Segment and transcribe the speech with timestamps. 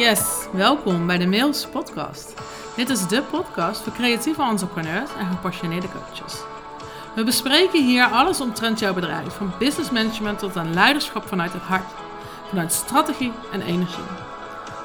[0.00, 2.34] Yes, welkom bij de Mails Podcast.
[2.76, 6.42] Dit is de podcast voor creatieve entrepreneurs en gepassioneerde coaches.
[7.14, 11.62] We bespreken hier alles omtrent jouw bedrijf, van business management tot aan leiderschap vanuit het
[11.62, 11.92] hart,
[12.48, 14.04] vanuit strategie en energie.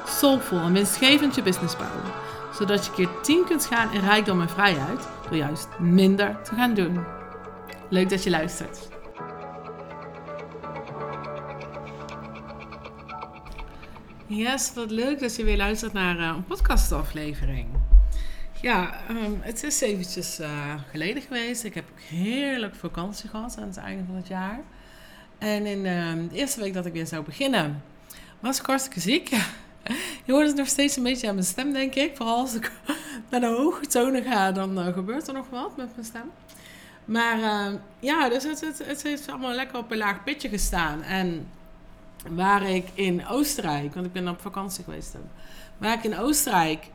[0.06, 2.12] Soulful en winstgevend je business bouwen,
[2.54, 6.74] zodat je keer 10 kunt gaan in rijkdom en vrijheid door juist minder te gaan
[6.74, 7.04] doen.
[7.88, 8.95] Leuk dat je luistert.
[14.28, 17.66] Yes, wat leuk dat je weer luistert naar uh, een podcastaflevering.
[18.60, 21.64] Ja, um, het is eventjes uh, geleden geweest.
[21.64, 24.60] Ik heb heerlijk vakantie gehad aan het einde van het jaar.
[25.38, 27.82] En in uh, de eerste week dat ik weer zou beginnen,
[28.40, 29.28] was ik hartstikke ziek.
[30.24, 32.16] Je hoort het nog steeds een beetje aan mijn stem, denk ik.
[32.16, 32.72] Vooral als ik
[33.30, 36.30] naar de hoge tonen ga, dan uh, gebeurt er nog wat met mijn stem.
[37.04, 41.02] Maar ehm, ja, dus het, het, het heeft allemaal lekker op een laag pitje gestaan.
[41.02, 41.48] En
[42.30, 45.16] waar ik in Oostenrijk, want ik ben op vakantie geweest
[45.78, 46.86] waar ik in Oostenrijk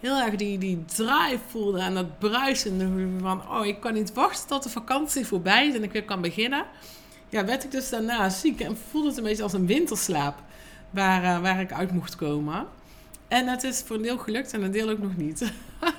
[0.00, 4.48] heel erg die, die drive voelde en dat bruisen van, oh, ik kan niet wachten
[4.48, 6.64] tot de vakantie voorbij is en ik weer kan beginnen.
[7.28, 10.42] Ja, werd ik dus daarna ziek en voelde het een beetje als een winterslaap
[10.90, 12.66] waar, uh, waar ik uit mocht komen.
[13.28, 15.52] En het is voor een deel gelukt en een deel ook nog niet.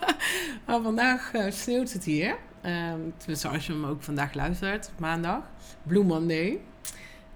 [0.65, 2.37] maar vandaag uh, sneeuwt het hier.
[3.51, 5.41] Als je hem ook vandaag luistert, maandag.
[5.83, 6.59] Blue Monday.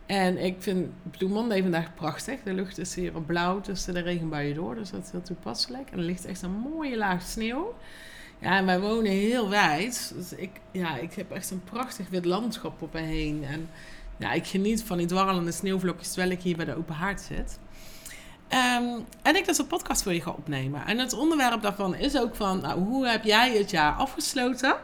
[0.08, 2.40] En ik vind Blue Monday vandaag prachtig.
[2.44, 4.76] De lucht is hier blauw tussen de regenbuien door.
[4.76, 5.92] Dus dat is heel toepasselijk.
[5.92, 7.76] En er ligt echt een mooie laag sneeuw.
[8.40, 10.14] Ja, en wij wonen heel wijd.
[10.16, 13.44] Dus ik, ja, ik heb echt een prachtig wit landschap op me heen.
[13.44, 13.70] En
[14.18, 17.60] ja, ik geniet van die dwarrelende sneeuwvlokjes terwijl ik hier bij de open haard zit.
[18.50, 20.86] Um, en ik dus een podcast voor je ga opnemen.
[20.86, 24.76] En het onderwerp daarvan is ook van, nou, hoe heb jij het jaar afgesloten?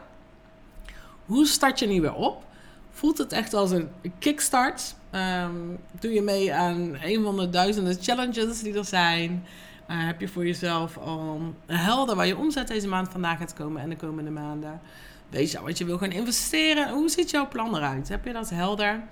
[1.26, 2.44] Hoe start je nu weer op?
[2.92, 4.96] Voelt het echt als een kickstart?
[5.16, 9.46] Um, doe je mee aan een van de duizenden challenges die er zijn?
[9.90, 13.82] Uh, heb je voor jezelf al helder waar je omzet deze maand vandaan gaat komen
[13.82, 14.82] en de komende maanden?
[15.30, 16.90] Weet je wat je wil gaan investeren?
[16.90, 18.10] Hoe ziet jouw plan eruit?
[18.10, 19.04] Heb je dat helder?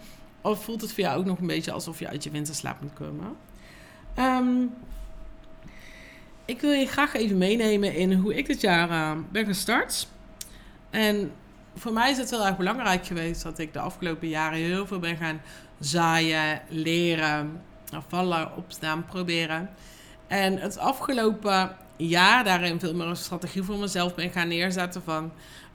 [0.41, 2.93] Of voelt het voor jou ook nog een beetje alsof je uit je winterslaap moet
[2.93, 3.35] komen?
[4.19, 4.73] Um,
[6.45, 10.07] ik wil je graag even meenemen in hoe ik dit jaar uh, ben gestart.
[10.89, 11.31] En
[11.75, 14.99] voor mij is het heel erg belangrijk geweest dat ik de afgelopen jaren heel veel
[14.99, 15.41] ben gaan
[15.81, 17.61] zaaien, leren,
[18.07, 19.69] vallen, opstaan, proberen.
[20.27, 25.31] En het afgelopen jaar daarin veel meer een strategie voor mezelf ben gaan neerzetten van...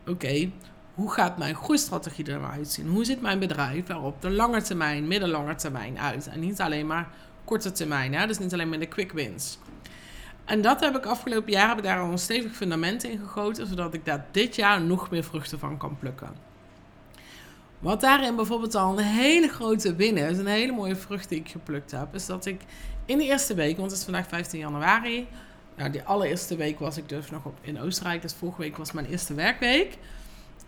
[0.06, 0.50] Oké,
[0.94, 2.88] hoe gaat mijn groeistrategie eruit zien?
[2.88, 6.26] Hoe ziet mijn bedrijf er op de lange termijn, middellange termijn uit?
[6.26, 7.08] En niet alleen maar
[7.44, 8.26] korte termijn, hè?
[8.26, 9.58] dus niet alleen maar de quick wins.
[10.44, 13.94] En dat heb ik afgelopen jaar heb daar al een stevig fundament in gegoten, zodat
[13.94, 16.45] ik daar dit jaar nog meer vruchten van kan plukken.
[17.86, 21.48] Wat daarin bijvoorbeeld al een hele grote winnen is, een hele mooie vrucht die ik
[21.48, 22.60] geplukt heb, is dat ik
[23.04, 25.28] in de eerste week, want het is vandaag 15 januari,
[25.76, 28.92] nou die allereerste week was ik dus nog op, in Oostenrijk, dus vorige week was
[28.92, 29.98] mijn eerste werkweek.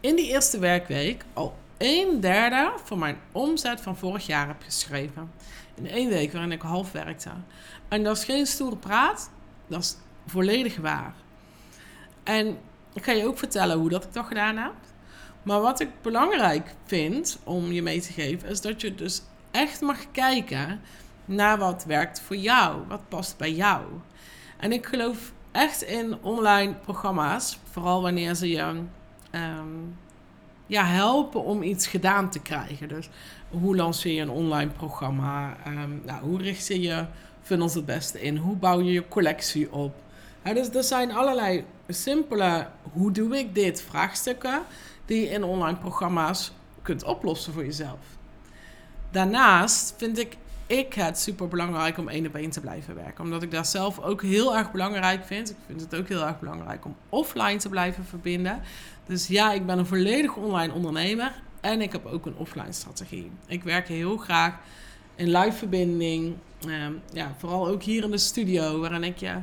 [0.01, 5.31] In die eerste werkweek al een derde van mijn omzet van vorig jaar heb geschreven.
[5.75, 7.31] In één week waarin ik half werkte.
[7.89, 9.31] En dat is geen stoere praat,
[9.67, 9.97] dat is
[10.27, 11.15] volledig waar.
[12.23, 12.59] En
[12.95, 14.73] ik ga je ook vertellen hoe dat ik dat gedaan heb.
[15.43, 19.81] Maar wat ik belangrijk vind om je mee te geven, is dat je dus echt
[19.81, 20.81] mag kijken
[21.25, 23.83] naar wat werkt voor jou, wat past bij jou.
[24.57, 28.83] En ik geloof echt in online programma's, vooral wanneer ze je
[29.33, 29.97] um,
[30.67, 32.89] ja, helpen om iets gedaan te krijgen.
[32.89, 33.09] Dus
[33.51, 35.57] hoe lanceer je een online programma?
[35.67, 37.07] Um, nou, hoe richt je je
[37.43, 38.37] funnels het beste in?
[38.37, 39.95] Hoe bouw je je collectie op?
[40.55, 44.63] dus er zijn allerlei simpele, hoe doe ik dit, vraagstukken
[45.09, 46.53] die je in online programma's
[46.83, 47.99] kunt oplossen voor jezelf.
[49.11, 50.37] Daarnaast vind ik,
[50.67, 53.25] ik het super belangrijk om één op één te blijven werken.
[53.25, 55.51] Omdat ik dat zelf ook heel erg belangrijk vind.
[55.51, 58.61] Ik vind het ook heel erg belangrijk om offline te blijven verbinden.
[59.07, 61.33] Dus ja, ik ben een volledig online ondernemer.
[61.61, 63.31] En ik heb ook een offline strategie.
[63.47, 64.55] Ik werk heel graag
[65.15, 66.37] in live verbinding.
[66.67, 69.35] Ehm, ja, vooral ook hier in de studio, waarin ik je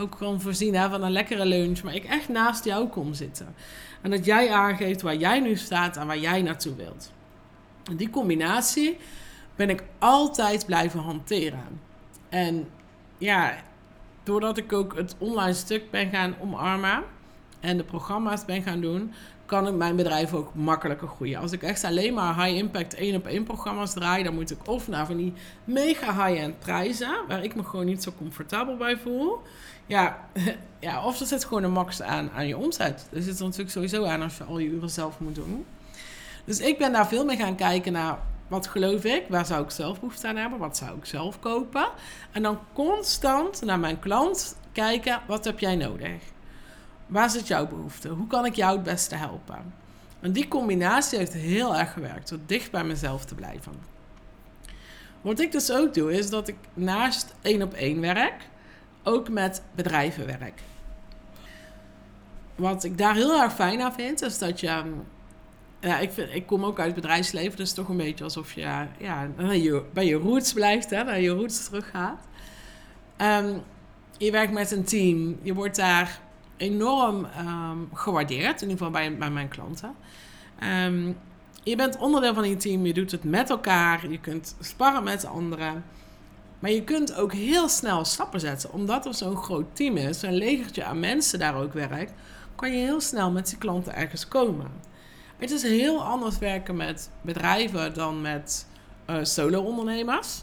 [0.00, 1.82] ook kan voorzien hè, van een lekkere lunch.
[1.82, 3.54] Maar ik echt naast jou kom zitten.
[4.00, 7.12] En dat jij aangeeft waar jij nu staat en waar jij naartoe wilt.
[7.84, 8.98] En die combinatie
[9.56, 11.80] ben ik altijd blijven hanteren.
[12.28, 12.68] En
[13.18, 13.56] ja,
[14.22, 17.02] doordat ik ook het online stuk ben gaan omarmen
[17.60, 19.12] en de programma's ben gaan doen,
[19.50, 21.40] kan ik mijn bedrijf ook makkelijker groeien.
[21.40, 24.88] Als ik echt alleen maar high-impact één op één programma's draai, dan moet ik of
[24.88, 25.32] naar van die
[25.64, 29.42] mega high-end prijzen, waar ik me gewoon niet zo comfortabel bij voel.
[29.86, 30.28] Ja,
[30.80, 33.08] ja of er zit gewoon een max aan, aan je omzet.
[33.12, 35.66] Er zit er natuurlijk sowieso aan als je al je uren zelf moet doen.
[36.44, 38.18] Dus ik ben daar veel meer gaan kijken naar
[38.48, 39.24] wat geloof ik?
[39.28, 40.58] Waar zou ik zelf behoefte aan hebben?
[40.58, 41.88] Wat zou ik zelf kopen?
[42.32, 46.22] En dan constant naar mijn klant kijken, wat heb jij nodig?
[47.10, 48.08] Waar zit jouw behoefte?
[48.08, 49.74] Hoe kan ik jou het beste helpen?
[50.20, 53.72] En die combinatie heeft heel erg gewerkt, door dicht bij mezelf te blijven.
[55.20, 58.48] Wat ik dus ook doe, is dat ik naast één op één werk,
[59.02, 60.60] ook met bedrijven werk.
[62.54, 64.82] Wat ik daar heel erg fijn aan vind, is dat je.
[65.80, 68.60] Ja, ik, vind, ik kom ook uit het bedrijfsleven, dus toch een beetje alsof je,
[68.98, 69.28] ja,
[69.92, 72.20] bij je roots blijft, hè, naar je roots teruggaat.
[73.16, 73.62] Um,
[74.18, 76.20] je werkt met een team, je wordt daar
[76.60, 79.94] enorm um, gewaardeerd, in ieder geval bij, bij mijn klanten.
[80.84, 81.18] Um,
[81.62, 85.26] je bent onderdeel van je team, je doet het met elkaar, je kunt sparren met
[85.26, 85.84] anderen.
[86.58, 90.34] Maar je kunt ook heel snel stappen zetten, omdat er zo'n groot team is, een
[90.34, 92.12] legertje aan mensen daar ook werkt,
[92.54, 94.66] kan je heel snel met die klanten ergens komen.
[95.36, 98.66] Het is heel anders werken met bedrijven dan met
[99.10, 100.42] uh, solo-ondernemers.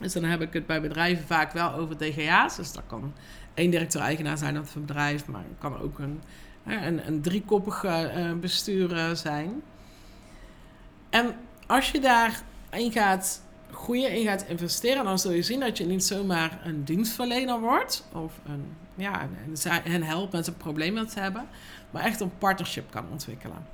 [0.00, 2.56] Dus dan heb ik het bij bedrijven vaak wel over DGA's.
[2.56, 3.12] Dus dat kan
[3.54, 6.22] één directeur-eigenaar zijn van een bedrijf, maar het kan ook een,
[6.64, 9.62] een, een driekoppige uh, bestuur zijn.
[11.10, 11.34] En
[11.66, 16.04] als je daarin gaat groeien en gaat investeren, dan zul je zien dat je niet
[16.04, 18.64] zomaar een dienstverlener wordt of een,
[18.94, 19.28] ja,
[19.64, 21.46] hen helpt met een probleem dat ze hebben,
[21.90, 23.66] maar echt een partnership kan ontwikkelen.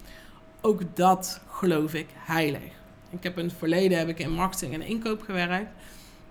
[0.61, 2.73] Ook dat geloof ik heilig.
[3.11, 5.71] Ik heb in het verleden heb ik in marketing en inkoop gewerkt.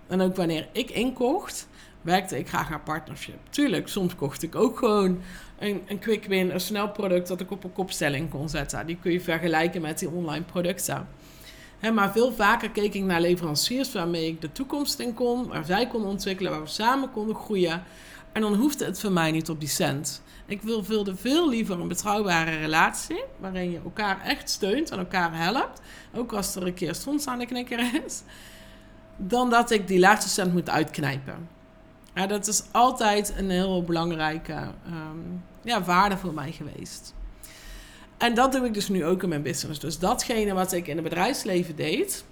[0.06, 1.68] En ook wanneer ik inkocht,
[2.02, 3.38] werkte ik graag aan partnership.
[3.50, 5.20] Tuurlijk, soms kocht ik ook gewoon
[5.58, 8.86] een, een quick win, een snel product dat ik op een kopstelling kon zetten.
[8.86, 11.08] Die kun je vergelijken met die online producten.
[11.94, 15.86] maar veel vaker keek ik naar leveranciers waarmee ik de toekomst in kon, waar zij
[15.86, 17.82] konden ontwikkelen, waar we samen konden groeien.
[18.32, 20.22] En dan hoefde het voor mij niet op die cent.
[20.46, 25.38] Ik wil veel, veel liever een betrouwbare relatie, waarin je elkaar echt steunt en elkaar
[25.38, 25.80] helpt.
[26.14, 28.22] Ook als er een keer soms aan de knikker is.
[29.28, 31.48] Dan dat ik die laatste cent moet uitknijpen.
[32.28, 34.52] Dat is altijd een heel belangrijke
[34.86, 37.14] um, ja, waarde voor mij geweest.
[38.18, 39.80] En dat doe ik dus nu ook in mijn business.
[39.80, 42.24] Dus datgene wat ik in het bedrijfsleven deed,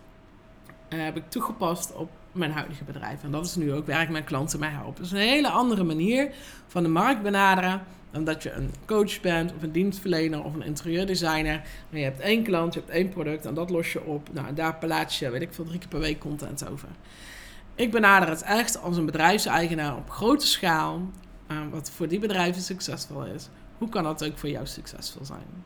[0.89, 3.23] uh, heb ik toegepast op mijn huidige bedrijf.
[3.23, 4.97] En dat is nu ook waar ik mijn klanten mij help.
[4.97, 6.31] Dus een hele andere manier
[6.67, 10.63] van de markt benaderen dan dat je een coach bent of een dienstverlener of een
[10.63, 11.63] interieurdesigner.
[11.91, 14.29] Maar je hebt één klant, je hebt één product en dat los je op.
[14.33, 16.89] Nou, daar plaats je, weet ik veel, drie keer per week content over.
[17.75, 21.01] Ik benader het echt als een bedrijfseigenaar op grote schaal.
[21.51, 23.49] Uh, wat voor die bedrijven succesvol is.
[23.79, 25.65] Hoe kan dat ook voor jou succesvol zijn?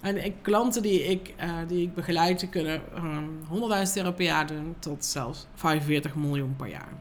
[0.00, 3.40] En klanten die ik, uh, die ik begeleid, die kunnen um,
[3.86, 6.92] 100.000 euro per jaar doen tot zelfs 45 miljoen per jaar.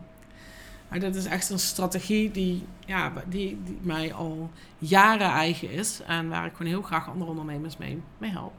[0.90, 6.02] Maar dat is echt een strategie die, ja, die, die mij al jaren eigen is
[6.08, 8.54] en waar ik gewoon heel graag andere ondernemers mee, mee help.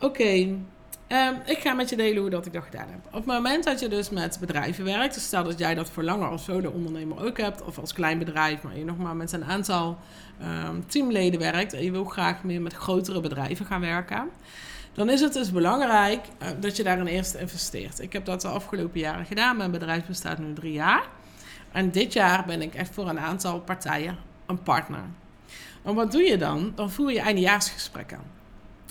[0.00, 0.56] Oké,
[1.12, 3.06] Um, ik ga met je delen hoe dat ik dat gedaan heb.
[3.06, 6.02] Op het moment dat je dus met bedrijven werkt, dus stel dat jij dat voor
[6.02, 9.44] langer als solo-ondernemer ook hebt, of als klein bedrijf, maar je nog maar met een
[9.44, 9.98] aantal
[10.42, 14.28] um, teamleden werkt en je wil graag meer met grotere bedrijven gaan werken,
[14.92, 18.00] dan is het dus belangrijk uh, dat je daarin eerst investeert.
[18.00, 19.56] Ik heb dat de afgelopen jaren gedaan.
[19.56, 21.02] Mijn bedrijf bestaat nu drie jaar.
[21.72, 24.16] En dit jaar ben ik echt voor een aantal partijen
[24.46, 25.04] een partner.
[25.82, 26.72] En wat doe je dan?
[26.74, 28.37] Dan voer je eindejaarsgesprekken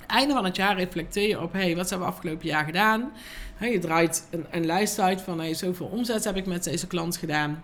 [0.07, 3.11] einde van het jaar reflecteer je op: hey, wat hebben we afgelopen jaar gedaan?
[3.59, 7.17] je draait een, een lijst uit van: hey, zoveel omzet heb ik met deze klant
[7.17, 7.63] gedaan.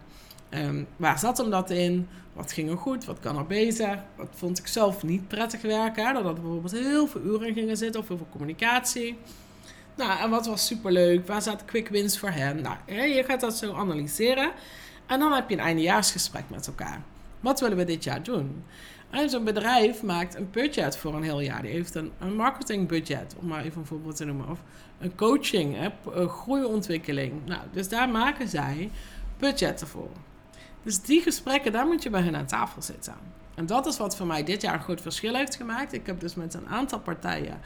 [0.49, 2.07] Um, waar zat hem dat in?
[2.33, 3.05] Wat ging er goed?
[3.05, 4.03] Wat kan er beter?
[4.15, 6.13] Wat vond ik zelf niet prettig werken?
[6.13, 9.17] Dat er bijvoorbeeld heel veel uren gingen zitten of heel veel communicatie.
[9.95, 11.27] Nou, en wat was superleuk?
[11.27, 12.61] Waar zaten quick wins voor hem?
[12.61, 14.51] Nou, je gaat dat zo analyseren.
[15.05, 17.01] En dan heb je een eindejaarsgesprek met elkaar.
[17.39, 18.63] Wat willen we dit jaar doen?
[19.13, 21.61] En zo'n bedrijf maakt een budget voor een heel jaar.
[21.61, 24.49] Die heeft een, een marketingbudget, om maar even een voorbeeld te noemen.
[24.49, 24.59] Of
[24.99, 25.89] een coaching, hè,
[26.27, 27.45] groeiontwikkeling.
[27.45, 28.91] Nou, dus daar maken zij
[29.37, 30.09] budgetten voor.
[30.83, 33.13] Dus die gesprekken, daar moet je bij hen aan tafel zitten.
[33.55, 35.93] En dat is wat voor mij dit jaar een groot verschil heeft gemaakt.
[35.93, 37.59] Ik heb dus met een aantal partijen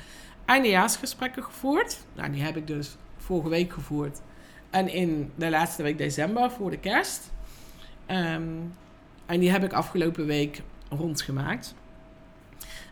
[0.45, 1.97] eindejaarsgesprekken gevoerd.
[2.15, 4.19] Nou, die heb ik dus vorige week gevoerd.
[4.69, 7.31] En in de laatste week december voor de kerst.
[8.05, 8.43] Ehm,
[9.25, 11.75] en die heb ik afgelopen week rondgemaakt.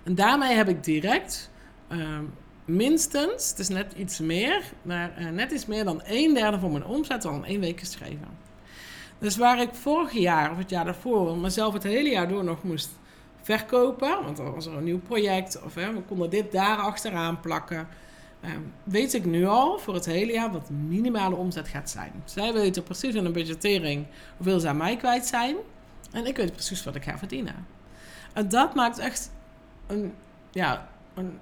[0.03, 1.49] En daarmee heb ik direct
[1.91, 2.19] uh,
[2.65, 6.71] minstens, het is net iets meer, maar uh, net iets meer dan een derde van
[6.71, 8.27] mijn omzet al in één week geschreven.
[9.19, 12.63] Dus waar ik vorig jaar of het jaar daarvoor mezelf het hele jaar door nog
[12.63, 12.89] moest
[13.41, 17.39] verkopen, want er was er een nieuw project of hè, we konden dit daar achteraan
[17.39, 17.87] plakken.
[18.41, 18.51] Uh,
[18.83, 22.11] weet ik nu al voor het hele jaar wat minimale omzet gaat zijn.
[22.25, 24.05] Zij weten precies in een budgettering
[24.37, 25.55] hoeveel ze aan mij kwijt zijn.
[26.11, 27.65] En ik weet precies wat ik ga verdienen.
[28.35, 29.31] En dat maakt echt
[29.87, 30.13] een,
[30.51, 31.39] ja, een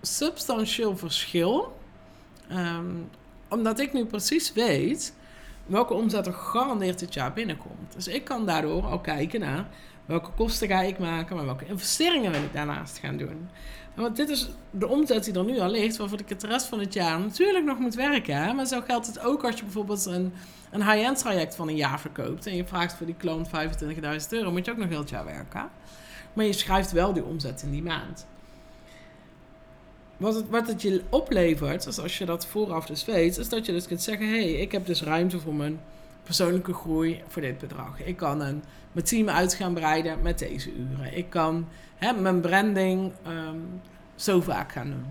[0.00, 1.76] substantieel verschil
[2.48, 2.94] Ehm,
[3.48, 5.14] omdat ik nu precies weet
[5.66, 7.92] welke omzet er gegarandeerd dit jaar binnenkomt.
[7.94, 9.66] Dus ik kan daardoor al kijken naar
[10.04, 13.48] welke kosten ga ik maken, maar welke investeringen wil ik daarnaast gaan doen.
[13.94, 16.66] Want dit is de omzet die er nu al ligt, waarvoor ik het de rest
[16.66, 18.56] van het jaar natuurlijk nog moet werken.
[18.56, 20.32] Maar zo geldt het ook als je bijvoorbeeld een,
[20.70, 23.52] een high-end traject van een jaar verkoopt en je vraagt voor die klant 25.000
[24.28, 25.70] euro, moet je ook nog heel het jaar werken.
[26.36, 28.26] Maar je schrijft wel die omzet in die maand.
[30.16, 33.66] Wat het, wat het je oplevert, dus als je dat vooraf dus weet, is dat
[33.66, 35.80] je dus kunt zeggen: hé, hey, ik heb dus ruimte voor mijn
[36.22, 38.00] persoonlijke groei voor dit bedrag.
[38.00, 38.62] Ik kan een,
[38.92, 41.16] mijn team uit gaan breiden met deze uren.
[41.16, 41.66] Ik kan
[41.96, 43.58] hè, mijn branding ehm,
[44.14, 45.06] zo vaak gaan doen.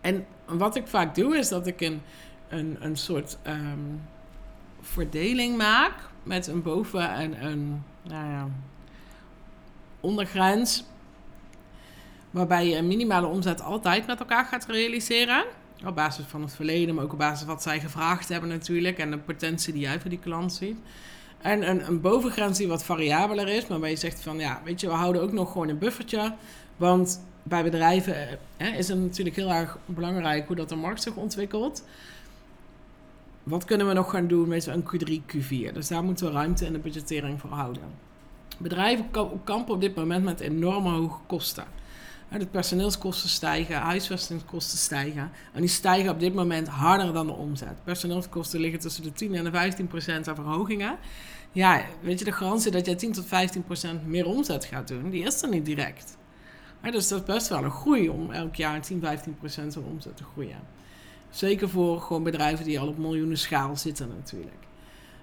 [0.00, 2.02] En wat ik vaak doe, is dat ik een,
[2.48, 4.00] een, een soort um,
[4.80, 8.48] verdeling maak met een boven- en een nou ja,
[10.00, 10.84] ondergrens.
[12.30, 15.44] Waarbij je een minimale omzet altijd met elkaar gaat realiseren.
[15.86, 18.98] Op basis van het verleden, maar ook op basis van wat zij gevraagd hebben natuurlijk.
[18.98, 20.78] En de potentie die jij voor die klant ziet.
[21.40, 24.80] En een, een bovengrens die wat variabeler is, maar waar je zegt van ja, weet
[24.80, 26.34] je, we houden ook nog gewoon een buffertje.
[26.76, 31.14] Want bij bedrijven hè, is het natuurlijk heel erg belangrijk hoe dat de markt zich
[31.14, 31.84] ontwikkelt.
[33.42, 35.72] Wat kunnen we nog gaan doen met een Q3, Q4?
[35.72, 38.07] Dus daar moeten we ruimte in de budgettering voor houden.
[38.58, 39.10] Bedrijven
[39.44, 41.64] kampen op dit moment met enorme hoge kosten.
[42.38, 45.30] De personeelskosten stijgen, huisvestingskosten stijgen.
[45.52, 47.84] En die stijgen op dit moment harder dan de omzet.
[47.84, 50.98] Personeelskosten liggen tussen de 10 en de 15 procent aan verhogingen.
[51.52, 55.10] Ja, weet je, de garantie dat jij 10 tot 15 procent meer omzet gaat doen,
[55.10, 56.16] die is er niet direct.
[56.82, 60.16] dus dat is best wel een groei om elk jaar 10, 15 procent van omzet
[60.16, 60.60] te groeien.
[61.30, 64.67] Zeker voor gewoon bedrijven die al op miljoenen schaal zitten natuurlijk.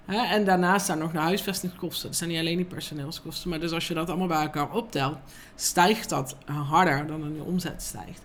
[0.05, 2.07] En daarnaast staan nog de huisvestingskosten.
[2.07, 3.49] Dat zijn niet alleen die personeelskosten.
[3.49, 5.17] Maar dus als je dat allemaal bij elkaar optelt,
[5.55, 8.21] stijgt dat harder dan een omzet stijgt.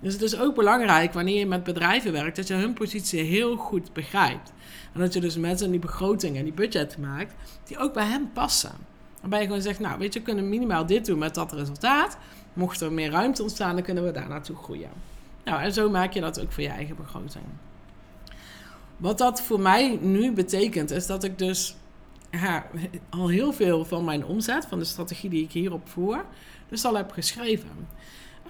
[0.00, 3.56] Dus het is ook belangrijk wanneer je met bedrijven werkt, dat je hun positie heel
[3.56, 4.52] goed begrijpt.
[4.92, 7.34] En dat je dus met hen die begroting en die budget maakt,
[7.64, 8.72] die ook bij hen passen.
[9.20, 12.16] Waarbij je gewoon zegt, nou weet je, we kunnen minimaal dit doen met dat resultaat.
[12.52, 14.90] Mocht er meer ruimte ontstaan, dan kunnen we daar naartoe groeien.
[15.44, 17.44] Nou, en zo maak je dat ook voor je eigen begroting.
[19.00, 21.76] Wat dat voor mij nu betekent, is dat ik dus
[23.10, 26.24] al heel veel van mijn omzet, van de strategie die ik hierop voer,
[26.68, 27.68] dus al heb geschreven.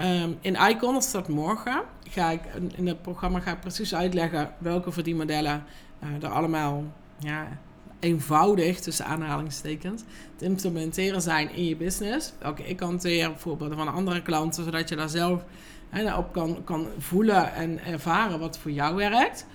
[0.00, 2.40] Um, in Icon, dat staat morgen, ga ik
[2.76, 5.64] in het programma ga ik precies uitleggen welke verdienmodellen
[6.02, 6.84] uh, er allemaal
[7.18, 7.58] ja,
[7.98, 10.02] eenvoudig, tussen aanhalingstekens,
[10.36, 12.32] te implementeren zijn in je business.
[12.38, 15.42] Welke ik hanteer, voorbeelden van andere klanten, zodat je daar zelf
[16.16, 19.46] op kan, kan voelen en ervaren wat voor jou werkt.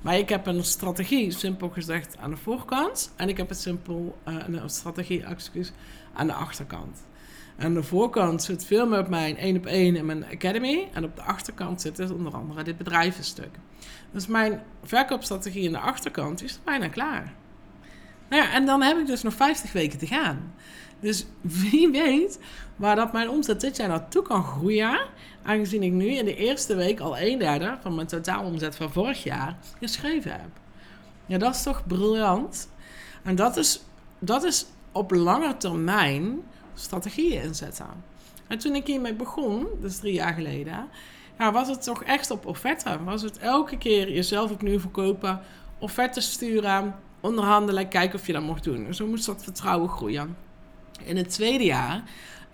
[0.00, 3.12] Maar ik heb een strategie, simpel gezegd, aan de voorkant.
[3.16, 5.72] En ik heb een simpel een strategie, excuus,
[6.14, 6.98] aan de achterkant.
[7.58, 10.88] Aan de voorkant zit veel meer op mijn één op één in mijn academy.
[10.92, 13.50] En op de achterkant zit dus onder andere dit bedrijvenstuk.
[14.12, 17.32] Dus mijn verkoopstrategie aan de achterkant is bijna klaar.
[18.28, 20.54] Nou ja, en dan heb ik dus nog 50 weken te gaan.
[21.00, 22.38] Dus wie weet
[22.76, 25.00] waar dat mijn omzet dit jaar naartoe kan groeien.
[25.42, 29.22] Aangezien ik nu in de eerste week al een derde van mijn totaalomzet van vorig
[29.22, 30.50] jaar geschreven heb.
[31.26, 32.68] Ja, dat is toch briljant.
[33.22, 33.80] En dat is,
[34.18, 36.40] dat is op lange termijn
[36.74, 37.86] strategieën inzetten.
[38.46, 40.88] En toen ik hiermee begon, dus drie jaar geleden,
[41.38, 43.04] ja, was het toch echt op offerte.
[43.04, 45.40] Was het elke keer jezelf opnieuw verkopen,
[45.78, 48.94] offerte sturen, onderhandelen, kijken of je dat mocht doen.
[48.94, 50.36] Zo moest dat vertrouwen groeien.
[51.04, 52.02] In het tweede jaar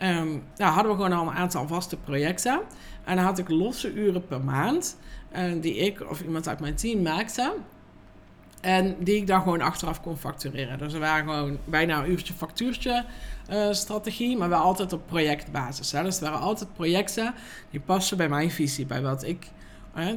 [0.02, 2.60] um, hadden we gewoon al een aantal vaste projecten.
[3.04, 4.98] En dan had ik losse uren per maand,
[5.36, 7.54] uh, die ik of iemand uit mijn team maakte.
[8.60, 10.78] En die ik dan gewoon achteraf kon factureren.
[10.78, 13.04] Dus er waren gewoon bijna een uurtje factuurtje
[13.50, 15.90] uh, strategie, maar wel altijd op projectbasis.
[15.90, 17.34] Dus het waren altijd projecten
[17.70, 19.46] die passen bij mijn visie, bij wat ik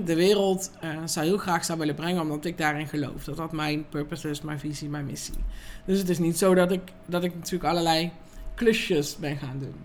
[0.05, 3.23] de wereld uh, zou heel graag zou willen brengen, omdat ik daarin geloof.
[3.23, 5.43] Dat dat mijn purpose is, mijn visie, mijn missie.
[5.85, 8.11] Dus het is niet zo dat ik, dat ik natuurlijk allerlei
[8.55, 9.75] klusjes ben gaan doen.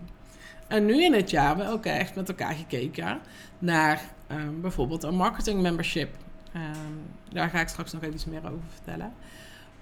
[0.67, 3.19] En nu in het jaar hebben we ook echt met elkaar gekeken
[3.59, 6.15] naar um, bijvoorbeeld een marketing membership.
[6.55, 9.13] Um, daar ga ik straks nog even iets meer over vertellen.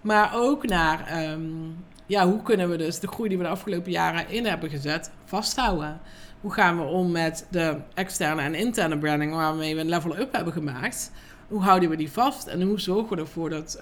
[0.02, 3.92] Maar ook naar um, ja, hoe kunnen we dus de groei die we de afgelopen
[3.92, 6.00] jaren in hebben gezet vasthouden.
[6.44, 10.34] Hoe gaan we om met de externe en interne branding waarmee we een level up
[10.34, 11.12] hebben gemaakt?
[11.48, 13.82] Hoe houden we die vast en hoe zorgen we ervoor dat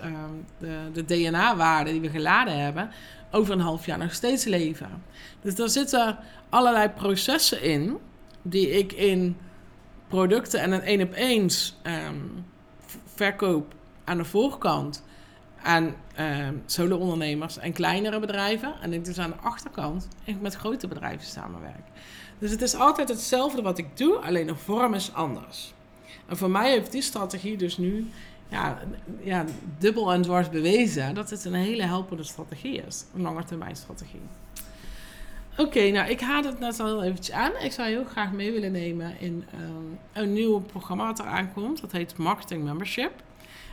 [0.58, 2.89] de, de DNA-waarden die we geladen hebben
[3.32, 5.03] over een half jaar nog steeds leven.
[5.41, 6.18] Dus daar zitten
[6.50, 7.98] allerlei processen in
[8.41, 9.38] die ik in
[10.08, 12.46] producten en een één op eens um,
[13.15, 15.03] verkoop aan de voorkant
[15.63, 18.74] aan um, solo-ondernemers en kleinere bedrijven.
[18.82, 21.86] En ik dus aan de achterkant ik met grote bedrijven samenwerk.
[22.39, 25.74] Dus het is altijd hetzelfde wat ik doe, alleen de vorm is anders.
[26.27, 28.12] En voor mij heeft die strategie dus nu
[28.51, 28.77] ja,
[29.24, 29.46] ja,
[29.77, 33.06] dubbel en dwars bewezen dat het een hele helpende strategie is.
[33.15, 34.22] Een langetermijn strategie.
[35.58, 37.51] Oké, nou ik haal het net al heel eventjes aan.
[37.60, 41.82] Ik zou heel graag mee willen nemen in um, een nieuw programma wat er aankomt.
[41.82, 43.12] Dat heet Marketing Membership.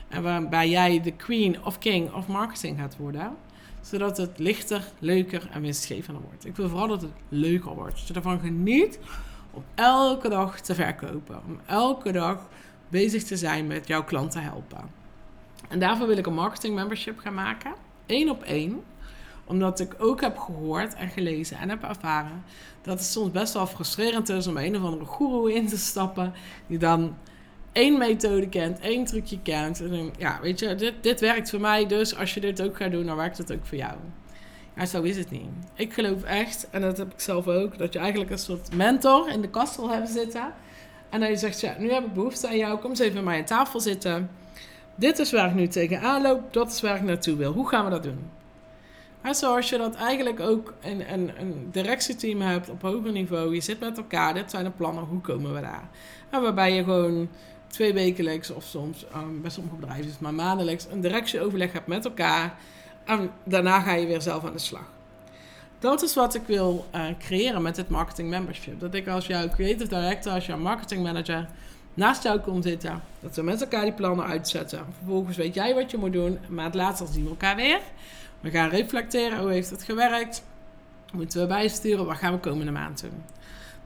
[0.09, 3.37] En waarbij jij de queen of king of marketing gaat worden.
[3.81, 6.47] Zodat het lichter, leuker en winstgevender wordt.
[6.47, 7.97] Ik wil vooral dat het leuker wordt.
[7.99, 8.99] Dat je ervan geniet
[9.50, 11.43] om elke dag te verkopen.
[11.47, 12.49] Om elke dag
[12.88, 14.91] bezig te zijn met jouw klant te helpen.
[15.69, 17.73] En daarvoor wil ik een marketing membership gaan maken.
[18.07, 18.83] Eén op één
[19.49, 22.45] omdat ik ook heb gehoord en gelezen en heb ervaren
[22.83, 26.33] dat het soms best wel frustrerend is om een of andere guru in te stappen.
[26.67, 27.17] Die dan
[27.72, 29.80] één methode kent, één trucje kent.
[29.80, 31.87] En dan, ja, weet je, dit, dit werkt voor mij.
[31.87, 33.94] Dus als je dit ook gaat doen, dan werkt het ook voor jou.
[34.75, 35.48] Maar zo is het niet.
[35.75, 39.28] Ik geloof echt, en dat heb ik zelf ook, dat je eigenlijk een soort mentor
[39.28, 40.52] in de kast wil hebben zitten.
[41.10, 42.78] En dan je zegt, ja, nu heb ik behoefte aan jou.
[42.78, 44.30] Kom eens even bij mij aan tafel zitten.
[44.94, 46.52] Dit is waar ik nu tegenaan loop.
[46.52, 47.52] Dat is waar ik naartoe wil.
[47.52, 48.30] Hoe gaan we dat doen?
[49.22, 53.54] En zoals je dat eigenlijk ook in een, een directieteam hebt op hoger niveau.
[53.54, 55.88] Je zit met elkaar, dit zijn de plannen, hoe komen we daar?
[56.30, 57.28] En waarbij je gewoon
[57.68, 61.87] twee wekelijks of soms, um, bij sommige bedrijven is het maar maandelijks, een directieoverleg hebt
[61.87, 62.56] met elkaar.
[63.04, 64.84] En daarna ga je weer zelf aan de slag.
[65.78, 68.80] Dat is wat ik wil uh, creëren met het marketing membership.
[68.80, 71.48] Dat ik als jouw creative director, als jouw marketing manager
[71.94, 73.02] naast jou kom zitten.
[73.20, 74.87] Dat we met elkaar die plannen uitzetten.
[74.96, 76.38] Vervolgens weet jij wat je moet doen.
[76.48, 77.80] Maar het laatste zien we elkaar weer.
[78.40, 79.38] We gaan reflecteren.
[79.38, 80.42] Hoe heeft het gewerkt?
[81.12, 82.06] Moeten we bijsturen?
[82.06, 83.25] Wat gaan we komende maand doen?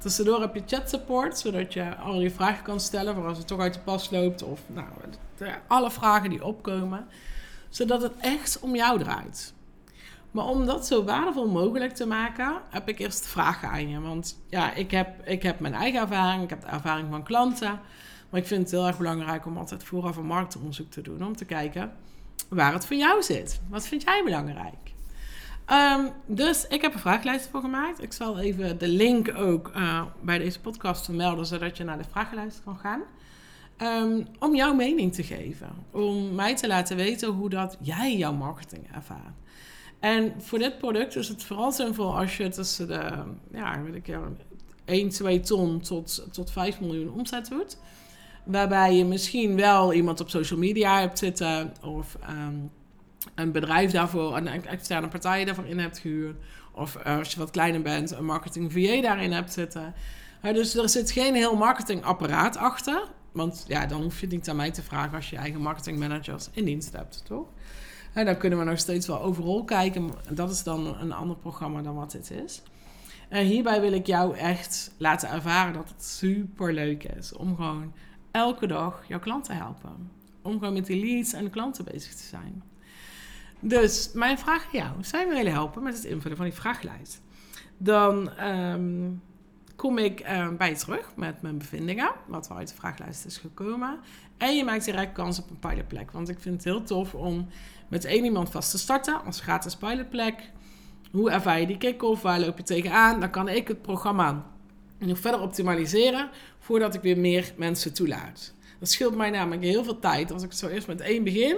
[0.03, 3.47] Tussendoor heb je chat support, zodat je al je vragen kan stellen voor als het
[3.47, 4.43] toch uit de pas loopt.
[4.43, 4.87] Of nou,
[5.67, 7.07] alle vragen die opkomen.
[7.69, 9.55] Zodat het echt om jou draait.
[10.31, 14.01] Maar om dat zo waardevol mogelijk te maken, heb ik eerst vragen aan je.
[14.01, 17.81] Want ja, ik heb, ik heb mijn eigen ervaring, ik heb de ervaring van klanten.
[18.31, 21.25] Maar ik vind het heel erg belangrijk om altijd vooraf een marktonderzoek te doen.
[21.25, 21.93] Om te kijken
[22.49, 23.61] waar het voor jou zit.
[23.69, 24.92] Wat vind jij belangrijk?
[25.67, 28.03] Ehm, dus ik heb een vragenlijst voor gemaakt.
[28.03, 32.09] Ik zal even de link ook uh, bij deze podcast vermelden, zodat je naar de
[32.11, 33.03] vragenlijst kan gaan.
[33.83, 35.69] Um, om jouw mening te geven.
[35.91, 39.35] Om mij te laten weten hoe dat jij jouw marketing ervaart.
[40.01, 43.11] En voor dit product is het vooral zinvol als je tussen de
[43.53, 44.17] ja, weet ik,
[44.85, 47.77] 1, 2 ton tot, tot 5 miljoen omzet doet.
[48.45, 52.71] Waarbij je misschien wel iemand op social media hebt zitten of um,
[53.35, 56.37] een bedrijf daarvoor, een externe partij daarvoor in hebt gehuurd.
[56.73, 59.95] Of uh, als je wat kleiner bent, een marketing VA daarin hebt zitten.
[60.43, 63.09] Dus er zit geen heel marketingapparaat achter.
[63.33, 66.49] Want ja, dan hoef je het niet aan mij te vragen als je eigen marketingmanagers
[66.53, 67.47] in dienst hebt, toch?
[68.13, 70.11] En dan kunnen we nog steeds wel overal kijken.
[70.31, 72.63] Dat is dan een ander programma dan wat dit is.
[73.29, 77.93] En hierbij wil ik jou echt laten ervaren dat het super leuk is om gewoon
[78.31, 80.11] elke dag jouw klanten te helpen.
[80.43, 82.63] Om gewoon met die leads en klanten bezig te zijn.
[83.65, 87.23] Dus mijn vraag aan jou: je me willen helpen met het invullen van die vraaglijst?
[87.77, 89.11] Dan ehm,
[89.77, 93.39] kom ik ehm, bij je terug met mijn bevindingen, wat er uit de vraaglijst is
[93.39, 93.99] gekomen.
[94.37, 96.11] En je maakt direct kans op een pilotplek.
[96.11, 97.49] Want ik vind het heel tof om
[97.89, 100.51] met één iemand vast te starten als gratis pilotplek.
[101.11, 102.23] Hoe ervaar je die kick-off?
[102.23, 103.21] Waar loop je tegenaan?
[103.21, 104.47] Dan kan ik het programma
[104.99, 108.55] nog verder optimaliseren voordat ik weer meer mensen toelaat.
[108.79, 110.33] Dat scheelt mij namelijk heel veel tijd.
[110.33, 111.57] Als ik zo eerst met één begin,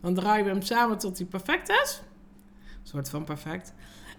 [0.00, 2.02] dan draaien we hem samen tot hij perfect is.
[2.62, 3.72] Een soort van perfect.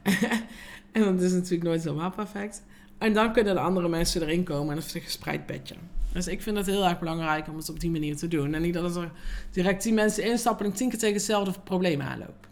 [0.91, 2.63] en dat is natuurlijk nooit helemaal perfect.
[2.97, 5.75] En dan kunnen de andere mensen erin komen en dat is een gespreid bedje.
[6.13, 8.53] Dus ik vind het heel erg belangrijk om het op die manier te doen.
[8.53, 9.11] En niet dat er
[9.51, 12.47] direct tien mensen instappen en tien keer tegen hetzelfde probleem aanloop.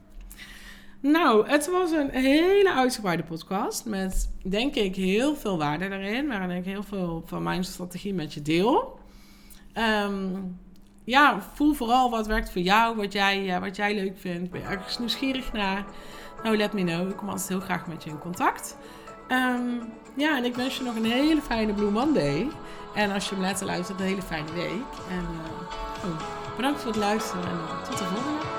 [1.00, 6.28] Nou, het was een hele uitgebreide podcast met, denk ik, heel veel waarde erin.
[6.28, 9.00] Waarin ik heel veel van mijn strategie met je deel.
[9.78, 10.60] Um,
[11.06, 14.52] ja, voel vooral wat werkt voor jou, wat jij, uh, wat jij leuk vindt.
[14.52, 15.86] Ben je ergens nieuwsgierig naar?
[16.44, 17.10] Nou, let me know.
[17.10, 18.78] Ik kom altijd heel graag met je in contact.
[19.28, 22.48] Um, ja, en ik wens je nog een hele fijne Blue Monday.
[22.96, 24.70] En als je me later luistert, een hele fijne week.
[25.10, 28.55] En uh, oh, bedankt voor het luisteren en uh, tot de volgende.